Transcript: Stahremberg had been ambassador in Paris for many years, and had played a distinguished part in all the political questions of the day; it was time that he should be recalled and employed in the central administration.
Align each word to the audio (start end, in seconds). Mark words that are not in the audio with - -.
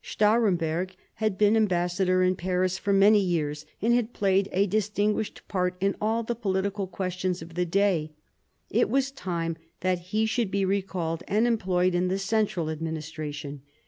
Stahremberg 0.00 0.92
had 1.14 1.36
been 1.36 1.56
ambassador 1.56 2.22
in 2.22 2.36
Paris 2.36 2.78
for 2.78 2.92
many 2.92 3.18
years, 3.18 3.66
and 3.82 3.92
had 3.92 4.12
played 4.12 4.48
a 4.52 4.68
distinguished 4.68 5.42
part 5.48 5.76
in 5.80 5.96
all 6.00 6.22
the 6.22 6.36
political 6.36 6.86
questions 6.86 7.42
of 7.42 7.54
the 7.54 7.66
day; 7.66 8.12
it 8.70 8.88
was 8.88 9.10
time 9.10 9.56
that 9.80 9.98
he 10.14 10.24
should 10.24 10.52
be 10.52 10.64
recalled 10.64 11.24
and 11.26 11.48
employed 11.48 11.96
in 11.96 12.06
the 12.06 12.16
central 12.20 12.70
administration. 12.70 13.62